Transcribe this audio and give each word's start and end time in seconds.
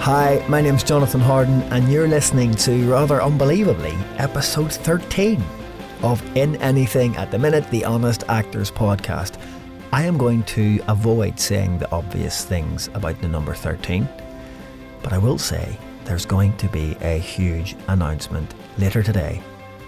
Hi, 0.00 0.42
my 0.48 0.60
name's 0.62 0.84
Jonathan 0.84 1.20
Harden, 1.20 1.60
and 1.64 1.92
you're 1.92 2.08
listening 2.08 2.54
to, 2.54 2.88
rather 2.90 3.20
unbelievably, 3.20 3.94
episode 4.16 4.72
13 4.72 5.42
of 6.02 6.24
In 6.36 6.56
Anything 6.62 7.14
at 7.16 7.30
the 7.30 7.38
Minute, 7.38 7.68
the 7.70 7.84
Honest 7.84 8.22
Actors 8.28 8.70
podcast. 8.70 9.38
I 9.92 10.04
am 10.04 10.16
going 10.16 10.44
to 10.44 10.80
avoid 10.86 11.38
saying 11.38 11.78
the 11.78 11.90
obvious 11.90 12.44
things 12.44 12.88
about 12.94 13.20
the 13.20 13.28
number 13.28 13.54
13, 13.54 14.08
but 15.02 15.12
I 15.12 15.18
will 15.18 15.36
say 15.36 15.76
there's 16.04 16.24
going 16.24 16.56
to 16.58 16.68
be 16.68 16.96
a 17.00 17.18
huge 17.18 17.76
announcement 17.88 18.54
later 18.78 19.02
today 19.02 19.42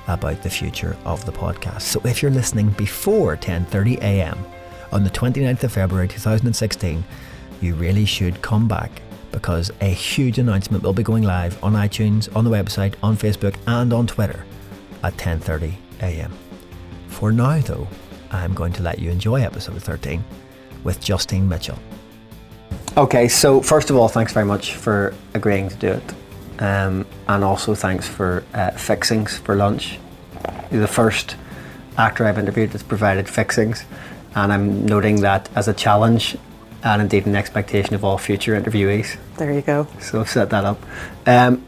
about 0.08 0.42
the 0.42 0.50
future 0.50 0.96
of 1.06 1.24
the 1.24 1.32
podcast. 1.32 1.82
So 1.82 2.00
if 2.04 2.20
you're 2.20 2.32
listening 2.32 2.70
before 2.70 3.36
10:30 3.36 3.98
a.m. 3.98 4.44
on 4.92 5.04
the 5.04 5.10
29th 5.10 5.62
of 5.62 5.72
February 5.72 6.08
2016, 6.08 7.04
you 7.60 7.74
really 7.74 8.04
should 8.04 8.42
come 8.42 8.66
back 8.68 9.00
because 9.32 9.70
a 9.80 9.86
huge 9.86 10.38
announcement 10.38 10.82
will 10.82 10.92
be 10.92 11.02
going 11.02 11.22
live 11.22 11.62
on 11.62 11.74
iTunes, 11.74 12.34
on 12.34 12.44
the 12.44 12.50
website, 12.50 12.94
on 13.02 13.16
Facebook, 13.16 13.54
and 13.66 13.92
on 13.92 14.06
Twitter 14.06 14.44
at 15.02 15.16
10:30 15.16 15.74
a.m. 16.02 16.32
For 17.08 17.32
now 17.32 17.60
though, 17.60 17.88
I'm 18.30 18.54
going 18.54 18.72
to 18.74 18.82
let 18.82 18.98
you 18.98 19.10
enjoy 19.10 19.42
episode 19.42 19.82
13 19.82 20.24
with 20.84 21.00
Justine 21.00 21.48
Mitchell. 21.48 21.78
Okay, 22.96 23.28
so 23.28 23.60
first 23.60 23.90
of 23.90 23.96
all, 23.96 24.08
thanks 24.08 24.32
very 24.32 24.46
much 24.46 24.74
for 24.74 25.14
agreeing 25.34 25.68
to 25.68 25.76
do 25.76 25.88
it. 25.88 26.14
Um, 26.60 27.06
and 27.28 27.42
also 27.42 27.74
thanks 27.74 28.06
for 28.06 28.44
uh, 28.52 28.72
fixings 28.72 29.38
for 29.38 29.54
lunch. 29.54 29.98
You're 30.70 30.80
the 30.80 30.88
first 30.88 31.36
actor 31.96 32.26
I've 32.26 32.38
interviewed 32.38 32.70
that's 32.70 32.82
provided 32.82 33.28
fixings, 33.28 33.84
and 34.34 34.52
I'm 34.52 34.86
noting 34.86 35.22
that 35.22 35.48
as 35.54 35.68
a 35.68 35.72
challenge 35.72 36.36
and 36.82 37.02
indeed 37.02 37.26
an 37.26 37.36
expectation 37.36 37.94
of 37.94 38.04
all 38.04 38.18
future 38.18 38.60
interviewees. 38.60 39.16
There 39.36 39.52
you 39.52 39.62
go. 39.62 39.86
So 40.00 40.24
set 40.24 40.50
that 40.50 40.64
up. 40.64 40.78
Um, 41.26 41.64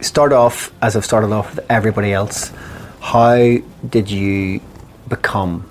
start 0.00 0.32
off 0.32 0.72
as 0.82 0.96
I've 0.96 1.04
started 1.04 1.32
off 1.32 1.54
with 1.54 1.64
everybody 1.70 2.12
else. 2.12 2.52
How 3.00 3.58
did 3.88 4.10
you 4.10 4.60
become 5.08 5.68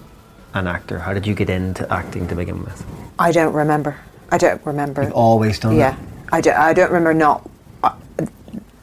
an 0.53 0.67
actor? 0.67 0.99
How 0.99 1.13
did 1.13 1.27
you 1.27 1.35
get 1.35 1.49
into 1.49 1.91
acting 1.91 2.27
to 2.27 2.35
begin 2.35 2.63
with? 2.63 2.85
I 3.19 3.31
don't 3.31 3.53
remember. 3.53 3.97
I 4.31 4.37
don't 4.37 4.65
remember. 4.65 5.03
You've 5.03 5.13
always 5.13 5.59
done 5.59 5.75
yeah. 5.75 5.91
that. 5.91 5.99
I 6.31 6.41
don't, 6.41 6.57
I 6.57 6.73
don't 6.73 6.91
remember 6.91 7.13
not. 7.13 7.49
I, 7.83 7.95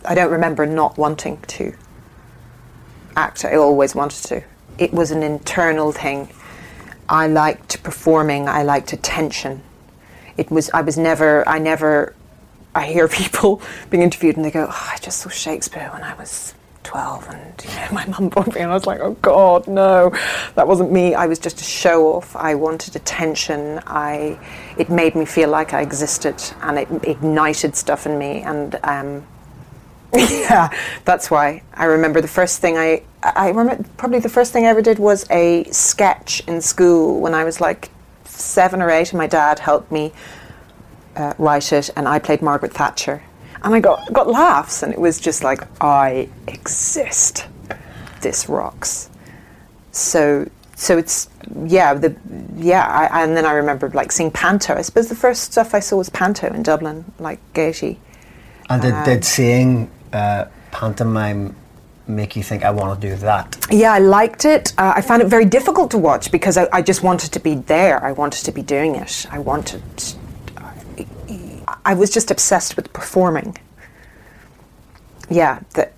I 0.04 0.14
don't 0.14 0.30
remember 0.30 0.66
not 0.66 0.96
wanting 0.98 1.40
to 1.48 1.74
act. 3.16 3.44
I 3.44 3.56
always 3.56 3.94
wanted 3.94 4.24
to. 4.28 4.44
It 4.78 4.92
was 4.92 5.10
an 5.10 5.22
internal 5.22 5.92
thing. 5.92 6.28
I 7.08 7.26
liked 7.26 7.82
performing. 7.82 8.48
I 8.48 8.62
liked 8.62 8.92
attention. 8.92 9.62
It 10.36 10.50
was. 10.50 10.70
I 10.70 10.82
was 10.82 10.98
never. 10.98 11.46
I 11.48 11.58
never. 11.58 12.14
I 12.74 12.86
hear 12.86 13.08
people 13.22 13.62
being 13.90 14.02
interviewed 14.02 14.36
and 14.36 14.44
they 14.44 14.50
go, 14.50 14.66
oh, 14.68 14.90
"I 14.92 14.98
just 14.98 15.18
saw 15.18 15.28
Shakespeare 15.28 15.90
when 15.92 16.02
I 16.02 16.14
was 16.14 16.54
12 16.84 17.28
and 17.30 17.64
you 17.64 17.70
know, 17.70 17.88
my 17.92 18.06
mum 18.06 18.28
bought 18.28 18.54
me 18.54 18.60
and 18.60 18.70
I 18.70 18.74
was 18.74 18.86
like 18.86 19.00
oh 19.00 19.14
god 19.22 19.66
no 19.66 20.10
that 20.54 20.68
wasn't 20.68 20.92
me 20.92 21.14
I 21.14 21.26
was 21.26 21.38
just 21.38 21.60
a 21.60 21.64
show 21.64 22.12
off 22.12 22.36
I 22.36 22.54
wanted 22.54 22.94
attention 22.94 23.80
I 23.86 24.38
it 24.78 24.90
made 24.90 25.14
me 25.16 25.24
feel 25.24 25.48
like 25.48 25.72
I 25.72 25.80
existed 25.80 26.40
and 26.60 26.78
it 26.78 26.88
ignited 27.04 27.74
stuff 27.74 28.06
in 28.06 28.18
me 28.18 28.42
and 28.42 28.78
um, 28.84 29.26
yeah 30.14 30.68
that's 31.04 31.30
why 31.30 31.62
I 31.72 31.86
remember 31.86 32.20
the 32.20 32.28
first 32.28 32.60
thing 32.60 32.76
I 32.76 33.02
I 33.22 33.48
remember 33.48 33.84
probably 33.96 34.20
the 34.20 34.28
first 34.28 34.52
thing 34.52 34.66
I 34.66 34.68
ever 34.68 34.82
did 34.82 34.98
was 34.98 35.28
a 35.30 35.64
sketch 35.72 36.42
in 36.46 36.60
school 36.60 37.20
when 37.20 37.34
I 37.34 37.44
was 37.44 37.60
like 37.60 37.90
seven 38.34 38.82
or 38.82 38.90
eight 38.90 39.12
and 39.12 39.18
my 39.18 39.26
dad 39.26 39.58
helped 39.58 39.90
me 39.90 40.12
uh, 41.16 41.34
write 41.38 41.72
it 41.72 41.90
and 41.96 42.08
I 42.08 42.18
played 42.18 42.42
Margaret 42.42 42.72
Thatcher 42.72 43.22
and 43.64 43.74
I 43.74 43.80
got 43.80 44.12
got 44.12 44.28
laughs, 44.28 44.82
and 44.82 44.92
it 44.92 45.00
was 45.00 45.18
just 45.18 45.42
like 45.42 45.62
I 45.80 46.28
exist. 46.46 47.46
This 48.20 48.48
rocks. 48.48 49.10
So 49.90 50.48
so 50.76 50.98
it's 50.98 51.28
yeah 51.64 51.94
the 51.94 52.14
yeah 52.56 52.86
I, 52.86 53.22
and 53.24 53.36
then 53.36 53.46
I 53.46 53.52
remember 53.52 53.88
like 53.90 54.12
seeing 54.12 54.30
Panto. 54.30 54.74
I 54.74 54.82
suppose 54.82 55.08
the 55.08 55.16
first 55.16 55.42
stuff 55.44 55.74
I 55.74 55.80
saw 55.80 55.96
was 55.96 56.10
Panto 56.10 56.52
in 56.52 56.62
Dublin, 56.62 57.04
like 57.18 57.40
Gaiety. 57.54 57.98
And 58.68 58.82
did, 58.82 58.92
Um, 58.92 59.04
did 59.04 59.24
seeing 59.24 59.90
uh, 60.12 60.46
pantomime 60.70 61.56
make 62.06 62.36
you 62.36 62.42
think 62.42 62.64
I 62.64 62.70
want 62.70 63.00
to 63.00 63.08
do 63.08 63.16
that? 63.16 63.66
Yeah, 63.70 63.92
I 63.92 63.98
liked 63.98 64.44
it. 64.44 64.72
Uh, 64.78 64.92
I 64.96 65.00
found 65.00 65.22
it 65.22 65.28
very 65.28 65.44
difficult 65.44 65.90
to 65.92 65.98
watch 65.98 66.30
because 66.30 66.56
I, 66.56 66.68
I 66.72 66.82
just 66.82 67.02
wanted 67.02 67.32
to 67.32 67.40
be 67.40 67.54
there. 67.54 68.02
I 68.04 68.12
wanted 68.12 68.44
to 68.44 68.52
be 68.52 68.62
doing 68.62 68.94
it. 68.96 69.26
I 69.30 69.38
wanted. 69.38 69.82
I 71.84 71.94
was 71.94 72.10
just 72.10 72.30
obsessed 72.30 72.76
with 72.76 72.92
performing. 72.92 73.56
Yeah, 75.30 75.60
the, 75.74 75.90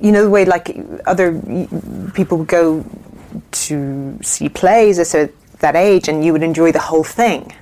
you 0.00 0.12
know 0.12 0.22
the 0.22 0.30
way 0.30 0.44
like 0.44 0.76
other 1.06 1.40
people 2.14 2.38
would 2.38 2.48
go 2.48 2.84
to 3.50 4.18
see 4.22 4.48
plays 4.48 4.98
at 5.14 5.32
that 5.60 5.76
age, 5.76 6.08
and 6.08 6.24
you 6.24 6.32
would 6.32 6.42
enjoy 6.42 6.72
the 6.72 6.80
whole 6.80 7.04
thing. 7.04 7.52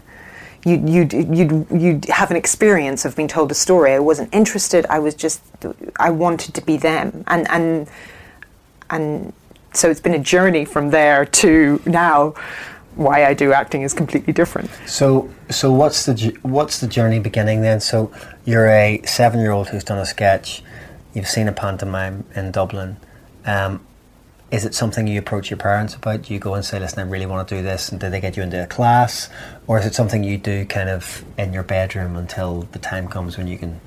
You'd, 0.66 0.88
you'd, 0.88 1.12
you'd, 1.12 1.66
you'd 1.70 2.04
have 2.06 2.32
an 2.32 2.36
experience 2.36 3.04
of 3.04 3.14
being 3.14 3.28
told 3.28 3.52
a 3.52 3.54
story. 3.54 3.92
I 3.92 4.00
wasn't 4.00 4.34
interested. 4.34 4.84
I 4.90 4.98
was 4.98 5.14
just, 5.14 5.40
I 6.00 6.10
wanted 6.10 6.54
to 6.54 6.60
be 6.60 6.76
them, 6.76 7.22
and 7.28 7.48
and 7.48 7.88
and 8.90 9.32
so 9.72 9.88
it's 9.88 10.00
been 10.00 10.14
a 10.14 10.18
journey 10.18 10.64
from 10.64 10.90
there 10.90 11.24
to 11.24 11.80
now. 11.86 12.34
Why 12.96 13.26
I 13.26 13.34
do 13.34 13.52
acting 13.52 13.82
is 13.82 13.92
completely 13.92 14.32
different. 14.32 14.70
So, 14.86 15.30
so 15.50 15.70
what's 15.70 16.06
the 16.06 16.36
what's 16.42 16.80
the 16.80 16.88
journey 16.88 17.20
beginning 17.20 17.60
then? 17.60 17.78
So, 17.78 18.10
you're 18.44 18.68
a 18.68 19.02
seven 19.04 19.38
year 19.38 19.52
old 19.52 19.68
who's 19.68 19.84
done 19.84 19.98
a 19.98 20.06
sketch. 20.06 20.64
You've 21.14 21.28
seen 21.28 21.46
a 21.46 21.52
pantomime 21.52 22.24
in 22.34 22.50
Dublin. 22.50 22.96
Um, 23.44 23.86
is 24.50 24.64
it 24.64 24.74
something 24.74 25.06
you 25.06 25.18
approach 25.18 25.50
your 25.50 25.56
parents 25.56 25.94
about? 25.94 26.22
Do 26.22 26.34
you 26.34 26.38
go 26.38 26.54
and 26.54 26.64
say, 26.64 26.78
"Listen, 26.78 27.00
I 27.00 27.10
really 27.10 27.26
want 27.26 27.48
to 27.48 27.56
do 27.56 27.62
this," 27.62 27.88
and 27.88 28.00
do 28.00 28.08
they 28.08 28.20
get 28.20 28.36
you 28.36 28.42
into 28.42 28.62
a 28.62 28.66
class, 28.66 29.28
or 29.66 29.78
is 29.78 29.86
it 29.86 29.94
something 29.94 30.22
you 30.22 30.38
do 30.38 30.64
kind 30.66 30.88
of 30.88 31.24
in 31.36 31.52
your 31.52 31.64
bedroom 31.64 32.16
until 32.16 32.68
the 32.72 32.78
time 32.78 33.08
comes 33.08 33.36
when 33.36 33.48
you 33.48 33.58
can 33.58 33.80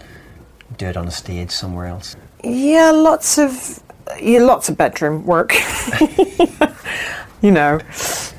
do 0.77 0.87
it 0.87 0.97
on 0.97 1.07
a 1.07 1.11
stage 1.11 1.51
somewhere 1.51 1.87
else? 1.87 2.15
Yeah, 2.43 2.91
lots 2.91 3.37
of 3.37 3.81
yeah, 4.21 4.39
lots 4.39 4.69
of 4.69 4.77
bedroom 4.77 5.25
work. 5.25 5.53
you 7.41 7.51
know, 7.51 7.79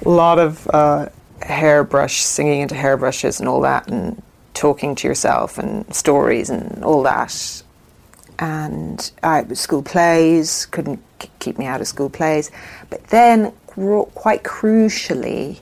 a 0.04 0.08
lot 0.08 0.38
of 0.38 0.68
uh, 0.74 1.08
hairbrush 1.42 2.20
singing 2.20 2.60
into 2.60 2.74
hairbrushes 2.74 3.40
and 3.40 3.48
all 3.48 3.62
that, 3.62 3.88
and 3.88 4.22
talking 4.52 4.94
to 4.94 5.08
yourself 5.08 5.56
and 5.56 5.92
stories 5.94 6.50
and 6.50 6.84
all 6.84 7.02
that. 7.02 7.62
And 8.40 8.98
school 9.54 9.82
plays 9.82 10.66
couldn't 10.66 11.00
keep 11.38 11.58
me 11.58 11.66
out 11.66 11.80
of 11.82 11.86
school 11.86 12.08
plays, 12.08 12.50
but 12.88 13.06
then 13.08 13.52
quite 14.14 14.42
crucially, 14.42 15.60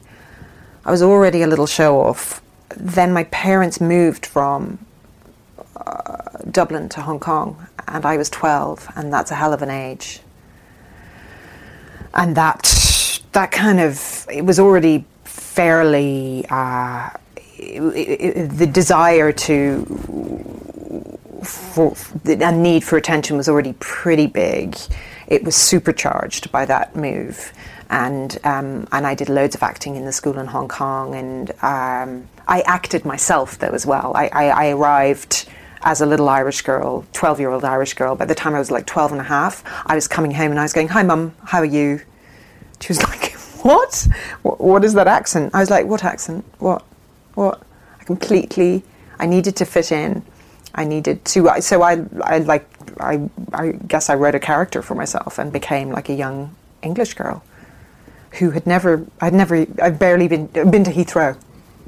I 0.85 0.91
was 0.93 1.03
already 1.03 1.43
a 1.43 1.47
little 1.49 1.67
show 1.67 2.01
off. 2.01 2.41
Then 2.77 3.13
my 3.13 3.25
parents 3.25 3.81
moved 3.81 4.25
from 4.27 4.79
uh, 5.77 6.17
Dublin 6.51 6.89
to 6.91 7.01
Hong 7.03 7.19
Kong, 7.19 7.67
and 7.89 8.05
I 8.07 8.17
was 8.17 8.31
12, 8.31 8.89
and 8.95 9.13
that's 9.13 9.31
a 9.31 9.35
hell 9.35 9.53
of 9.53 9.63
an 9.63 9.71
age. 9.71 10.21
And 12.15 12.37
that, 12.37 13.21
that 13.33 13.51
kind 13.51 13.81
of, 13.81 14.27
it 14.33 14.45
was 14.45 14.59
already 14.61 15.05
fairly, 15.25 16.47
uh, 16.49 17.11
it- 17.57 17.83
it- 18.37 18.59
the 18.59 18.67
desire 18.67 19.33
to, 19.33 20.68
for, 21.43 21.95
a 22.25 22.53
need 22.53 22.85
for 22.85 22.97
attention 22.97 23.37
was 23.37 23.49
already 23.49 23.75
pretty 23.79 24.27
big. 24.27 24.77
It 25.27 25.45
was 25.45 25.55
supercharged 25.57 26.51
by 26.51 26.65
that 26.67 26.97
move. 26.97 27.53
And, 27.91 28.39
um, 28.45 28.87
and 28.93 29.07
I 29.07 29.15
did 29.15 29.29
loads 29.29 29.55
of 29.55 29.63
acting 29.63 29.97
in 29.97 30.05
the 30.05 30.13
school 30.13 30.39
in 30.39 30.47
Hong 30.47 30.69
Kong, 30.69 31.15
and 31.15 31.51
um, 31.63 32.29
I 32.47 32.61
acted 32.67 33.05
myself 33.07 33.59
though 33.59 33.71
as 33.71 33.87
well. 33.87 34.13
I, 34.15 34.29
I, 34.29 34.45
I 34.49 34.69
arrived 34.71 35.49
as 35.83 36.01
a 36.01 36.07
little 36.07 36.29
Irish 36.29 36.61
girl, 36.63 37.07
12 37.15 37.41
year 37.41 37.51
old 37.51 37.65
Irish 37.65 37.95
girl. 37.95 38.15
By 38.15 38.27
the 38.27 38.35
time 38.35 38.55
I 38.55 38.59
was 38.59 38.71
like 38.71 38.85
12 38.87 39.13
and 39.13 39.21
a 39.21 39.25
half, 39.25 39.63
I 39.87 39.95
was 39.95 40.07
coming 40.09 40.33
home 40.33 40.51
and 40.51 40.61
I 40.61 40.65
was 40.65 40.73
going, 40.73 40.89
Hi, 40.89 41.03
mum, 41.03 41.35
how 41.45 41.59
are 41.61 41.65
you? 41.65 42.01
She 42.81 42.89
was 42.89 43.03
like, 43.09 43.33
What? 43.63 44.07
Wh- 44.43 44.61
What 44.61 44.85
is 44.85 44.93
that 44.95 45.07
accent? 45.07 45.55
I 45.55 45.61
was 45.61 45.71
like, 45.71 45.87
What 45.87 46.05
accent? 46.05 46.45
What? 46.59 46.85
What? 47.35 47.63
I 48.01 48.05
completely, 48.05 48.83
I 49.19 49.27
needed 49.27 49.57
to 49.57 49.65
fit 49.65 49.93
in. 49.93 50.23
I 50.75 50.85
needed 50.85 51.25
to, 51.27 51.51
so 51.61 51.83
I, 51.83 52.05
I 52.23 52.39
like, 52.39 52.69
I, 53.01 53.29
I 53.53 53.73
guess 53.87 54.11
I 54.11 54.15
wrote 54.15 54.35
a 54.35 54.41
character 54.41 54.83
for 54.83 54.95
myself 54.95 55.39
and 55.39 55.53
became 55.53 55.91
like 55.91 56.09
a 56.09 56.15
young 56.15 56.55
English 56.83 57.15
girl 57.15 57.43
who 58.39 58.51
had 58.51 58.67
never, 58.67 59.07
I'd 59.21 59.33
never, 59.33 59.67
I'd 59.83 59.99
barely 59.99 60.29
been, 60.29 60.47
been 60.47 60.85
to 60.85 60.93
Heathrow. 60.93 61.37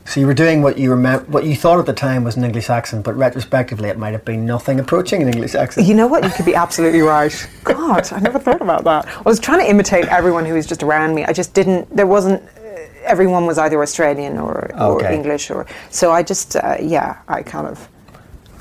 So 0.06 0.18
you 0.18 0.26
were 0.26 0.34
doing 0.34 0.62
what 0.62 0.78
you 0.78 0.90
remem- 0.90 1.28
what 1.28 1.44
you 1.44 1.54
thought 1.54 1.78
at 1.78 1.84
the 1.84 1.92
time 1.92 2.24
was 2.24 2.34
an 2.36 2.42
English 2.42 2.70
accent, 2.70 3.04
but 3.04 3.14
retrospectively 3.16 3.90
it 3.90 3.98
might 3.98 4.12
have 4.12 4.24
been 4.24 4.46
nothing 4.46 4.80
approaching 4.80 5.20
an 5.22 5.28
English 5.28 5.54
accent. 5.54 5.86
You 5.86 5.94
know 5.94 6.06
what? 6.06 6.24
You 6.24 6.30
could 6.30 6.46
be 6.46 6.54
absolutely 6.54 7.02
right. 7.02 7.48
God, 7.64 8.10
I 8.10 8.18
never 8.18 8.38
thought 8.38 8.62
about 8.62 8.82
that. 8.84 9.06
I 9.06 9.20
was 9.20 9.38
trying 9.38 9.60
to 9.60 9.68
imitate 9.68 10.06
everyone 10.06 10.46
who 10.46 10.54
was 10.54 10.66
just 10.66 10.82
around 10.82 11.14
me. 11.14 11.26
I 11.26 11.34
just 11.34 11.52
didn't. 11.52 11.94
There 11.94 12.06
wasn't. 12.06 12.42
Uh, 12.42 12.80
everyone 13.04 13.44
was 13.44 13.58
either 13.58 13.80
Australian 13.82 14.38
or, 14.38 14.70
or 14.74 15.04
Okay. 15.04 15.14
English, 15.14 15.50
or 15.50 15.66
so 15.90 16.10
I 16.10 16.22
just 16.22 16.56
uh, 16.56 16.76
yeah. 16.80 17.18
I 17.28 17.42
kind 17.42 17.66
of 17.68 17.86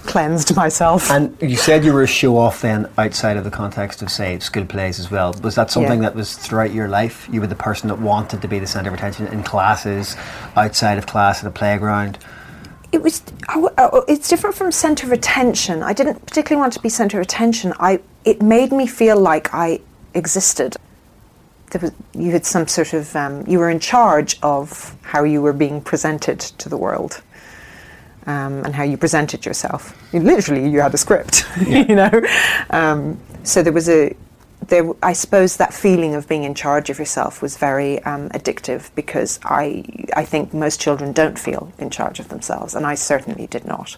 cleansed 0.09 0.55
myself. 0.55 1.09
And 1.11 1.37
you 1.39 1.55
said 1.55 1.85
you 1.85 1.93
were 1.93 2.01
a 2.03 2.07
show 2.07 2.35
off 2.37 2.61
then 2.61 2.89
outside 2.97 3.37
of 3.37 3.43
the 3.43 3.51
context 3.51 4.01
of, 4.01 4.09
say, 4.11 4.39
school 4.39 4.65
plays 4.65 4.99
as 4.99 5.11
well. 5.11 5.33
Was 5.43 5.53
that 5.55 5.69
something 5.69 6.01
Yeah. 6.01 6.09
that 6.09 6.15
was 6.15 6.35
throughout 6.35 6.73
your 6.73 6.87
life? 6.87 7.27
You 7.31 7.41
were 7.41 7.47
the 7.47 7.55
person 7.55 7.89
that 7.89 7.99
wanted 7.99 8.41
to 8.41 8.47
be 8.47 8.57
the 8.57 8.65
centre 8.67 8.89
of 8.89 8.95
attention 8.95 9.27
in 9.27 9.43
classes, 9.43 10.17
outside 10.57 10.97
of 10.97 11.05
class, 11.05 11.39
at 11.39 11.43
the 11.45 11.57
playground? 11.57 12.17
it 12.91 13.03
was 13.03 13.21
it's 14.07 14.27
different 14.27 14.55
from 14.55 14.71
center 14.71 15.05
of 15.05 15.11
attention 15.11 15.83
i 15.83 15.93
didn't 15.93 16.25
particularly 16.25 16.59
want 16.59 16.73
to 16.73 16.79
be 16.79 16.89
center 16.89 17.19
of 17.19 17.21
attention 17.21 17.71
i 17.79 17.99
it 18.25 18.41
made 18.41 18.71
me 18.71 18.87
feel 18.87 19.15
like 19.19 19.53
i 19.53 19.79
existed 20.15 20.75
there 21.69 21.79
was 21.81 21.91
you 22.15 22.31
had 22.31 22.43
some 22.47 22.67
sort 22.67 22.93
of 22.93 23.15
um, 23.15 23.45
you 23.45 23.59
were 23.59 23.69
in 23.69 23.79
charge 23.79 24.39
of 24.41 24.95
how 25.03 25.23
you 25.23 25.39
were 25.39 25.53
being 25.53 25.79
presented 25.79 26.39
to 26.39 26.67
the 26.67 26.77
world 26.77 27.21
um, 28.27 28.63
and 28.65 28.75
how 28.75 28.83
you 28.83 28.97
presented 28.97 29.45
yourself 29.45 29.95
You- 30.13 30.19
literally 30.21 30.69
you 30.69 30.81
had 30.81 30.93
a 30.93 30.97
script 30.97 31.45
you 31.67 31.95
know 31.95 32.11
um, 32.69 33.19
so 33.43 33.63
there 33.63 33.73
was 33.73 33.89
a 33.89 34.15
there, 34.67 34.91
I 35.01 35.13
suppose 35.13 35.57
that 35.57 35.73
feeling 35.73 36.13
of 36.15 36.27
being 36.27 36.43
in 36.43 36.53
charge 36.53 36.89
of 36.91 36.99
yourself 36.99 37.41
was 37.41 37.57
very 37.57 38.03
um, 38.03 38.29
addictive 38.29 38.89
because 38.93 39.39
I, 39.43 39.83
I 40.15 40.25
think 40.25 40.53
most 40.53 40.79
children 40.79 41.11
don't 41.13 41.39
feel 41.39 41.71
in 41.79 41.89
charge 41.89 42.19
of 42.19 42.27
themselves, 42.27 42.75
and 42.75 42.85
I 42.85 42.93
certainly 42.93 43.47
did 43.47 43.65
not. 43.65 43.97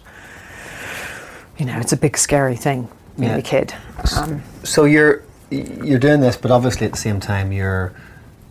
You 1.58 1.66
know, 1.66 1.78
it's 1.78 1.92
a 1.92 1.96
big 1.96 2.16
scary 2.16 2.56
thing 2.56 2.88
being 3.18 3.32
Yeah. 3.32 3.36
a 3.38 3.42
kid. 3.42 3.74
Um, 4.16 4.42
So 4.62 4.84
you're 4.84 5.22
you're 5.50 5.98
doing 5.98 6.20
this, 6.20 6.36
but 6.38 6.50
obviously 6.50 6.86
at 6.86 6.92
the 6.92 6.98
same 6.98 7.20
time 7.20 7.52
you're 7.52 7.92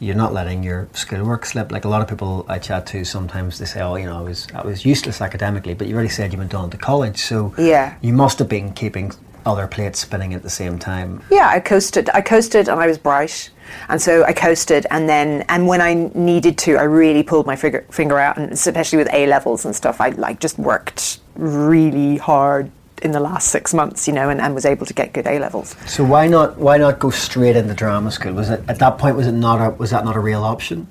you're 0.02 0.16
not 0.16 0.34
letting 0.34 0.64
your 0.64 0.88
schoolwork 0.94 1.46
slip. 1.46 1.72
Like 1.72 1.86
a 1.86 1.88
lot 1.88 2.02
of 2.02 2.08
people 2.08 2.46
I 2.50 2.58
chat 2.60 2.86
to, 2.88 3.06
sometimes 3.06 3.60
they 3.60 3.66
say, 3.66 3.82
"Oh, 3.82 3.96
you 3.96 4.08
know, 4.08 4.18
I 4.18 4.22
was 4.22 4.48
I 4.54 4.64
was 4.66 4.84
useless 4.84 5.22
academically," 5.22 5.76
but 5.76 5.88
you 5.88 5.94
already 5.94 6.10
said 6.10 6.34
you 6.34 6.40
went 6.40 6.54
on 6.56 6.70
to 6.72 6.78
college, 6.78 7.20
so 7.20 7.54
Yeah. 7.58 7.94
you 8.02 8.12
must 8.12 8.40
have 8.40 8.50
been 8.50 8.74
keeping 8.74 9.12
other 9.46 9.68
plates 9.68 10.00
spinning 10.00 10.34
at 10.34 10.42
the 10.44 10.50
same 10.50 10.78
time. 10.78 11.22
yeah, 11.32 11.48
I 11.48 11.60
coasted. 11.60 12.10
I 12.14 12.22
coasted, 12.22 12.68
and 12.68 12.80
I 12.80 12.88
was 12.88 12.98
bright, 12.98 13.50
and 13.90 14.02
so 14.02 14.24
I 14.24 14.34
coasted. 14.34 14.86
And 14.92 15.08
then, 15.08 15.46
and 15.50 15.68
when 15.68 15.82
I 15.82 16.10
needed 16.16 16.58
to, 16.66 16.78
I 16.78 16.84
really 16.84 17.24
pulled 17.24 17.46
my 17.48 17.56
finger, 17.56 17.86
finger 17.92 18.18
out, 18.20 18.38
and 18.38 18.52
especially 18.52 18.98
with 18.98 19.10
A 19.14 19.26
levels 19.28 19.66
and 19.66 19.76
stuff, 19.76 20.02
I 20.02 20.10
like 20.10 20.40
just 20.40 20.58
worked 20.60 21.20
really 21.36 22.18
hard 22.18 22.72
in 23.02 23.12
the 23.12 23.20
last 23.20 23.50
six 23.50 23.74
months, 23.74 24.08
you 24.08 24.14
know, 24.14 24.30
and, 24.30 24.40
and 24.40 24.54
was 24.54 24.66
able 24.66 24.86
to 24.86 24.94
get 24.94 25.14
good 25.14 25.26
A 25.26 25.40
levels. 25.40 25.76
So 25.88 26.04
why 26.04 26.28
not 26.28 26.58
why 26.58 26.78
not 26.78 27.00
go 27.00 27.10
straight 27.10 27.56
into 27.56 27.74
drama 27.74 28.12
school? 28.12 28.34
Was 28.34 28.50
it 28.50 28.62
at 28.68 28.80
that 28.80 28.98
point 28.98 29.16
was 29.16 29.28
it 29.28 29.34
not 29.34 29.60
a 29.60 29.72
was 29.72 29.90
that 29.90 30.06
not 30.06 30.16
a 30.16 30.20
real 30.20 30.44
option? 30.44 30.88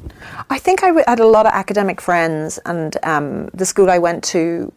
I 0.50 0.58
think 0.58 0.82
I 0.82 0.88
w- 0.88 1.04
had 1.06 1.20
a 1.20 1.26
lot 1.26 1.46
of 1.46 1.52
academic 1.52 2.00
friends, 2.00 2.58
and 2.66 2.96
um, 3.04 3.46
the 3.54 3.64
school 3.64 3.90
I 3.90 3.98
went 3.98 4.24
to 4.24 4.72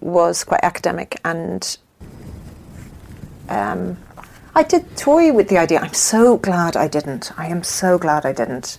was 0.00 0.44
quite 0.44 0.60
academic, 0.62 1.18
and 1.24 1.78
um, 3.48 3.96
I 4.54 4.62
did 4.62 4.96
toy 4.96 5.32
with 5.32 5.48
the 5.48 5.56
idea. 5.56 5.80
I'm 5.80 5.94
so 5.94 6.36
glad 6.36 6.76
I 6.76 6.88
didn't. 6.88 7.32
I 7.38 7.46
am 7.46 7.62
so 7.62 7.96
glad 7.96 8.26
I 8.26 8.32
didn't. 8.32 8.76